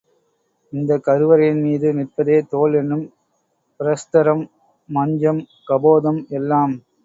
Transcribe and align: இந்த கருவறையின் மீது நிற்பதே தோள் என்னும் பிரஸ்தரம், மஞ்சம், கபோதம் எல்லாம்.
இந்த 0.73 0.93
கருவறையின் 1.07 1.61
மீது 1.61 1.87
நிற்பதே 1.93 2.37
தோள் 2.47 2.73
என்னும் 2.73 3.05
பிரஸ்தரம், 3.79 4.43
மஞ்சம், 4.89 5.41
கபோதம் 5.69 6.21
எல்லாம். 6.31 6.75